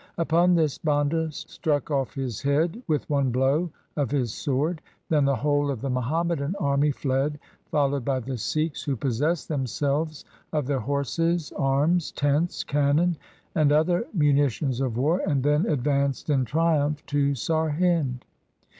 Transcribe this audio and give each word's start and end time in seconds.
Upon 0.17 0.55
this 0.55 0.79
Banda 0.79 1.31
struck 1.31 1.91
off 1.91 2.15
his 2.15 2.41
head 2.41 2.81
with 2.87 3.07
one 3.07 3.29
blow 3.29 3.69
of 3.95 4.09
his 4.09 4.33
sword. 4.33 4.81
Then 5.09 5.25
the 5.25 5.35
whole 5.35 5.69
of 5.69 5.79
the 5.79 5.91
Muhammadan 5.91 6.55
army 6.59 6.89
fled 6.89 7.37
followed 7.69 8.03
by 8.03 8.19
the 8.21 8.35
Sikhs, 8.35 8.81
who 8.81 8.95
possessed 8.95 9.47
themselves 9.47 10.25
of 10.53 10.65
their 10.65 10.79
horses, 10.79 11.53
arms, 11.55 12.11
tents, 12.13 12.63
cannon, 12.63 13.15
and 13.53 13.71
other 13.71 14.07
munitions 14.11 14.81
of 14.81 14.97
war, 14.97 15.19
and 15.27 15.43
then 15.43 15.67
advanced 15.67 16.31
in 16.31 16.45
triumph 16.45 17.05
to 17.05 17.35
Sarhind. 17.35 18.25